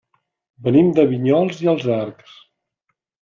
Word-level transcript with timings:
Venim 0.67 0.87
de 0.99 1.05
Vinyols 1.11 1.59
i 1.65 1.69
els 1.73 1.85
Arcs. 1.97 2.33